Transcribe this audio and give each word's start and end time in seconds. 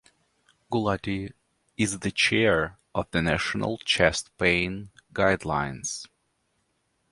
Gulati 0.71 1.31
is 1.77 1.99
the 1.99 2.09
Chair 2.09 2.79
of 2.95 3.11
the 3.11 3.21
National 3.21 3.77
Chest 3.77 4.35
Pain 4.39 4.89
Guidelines. 5.13 6.07